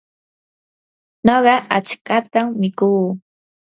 [1.25, 3.05] nuqa achkatam mikuu.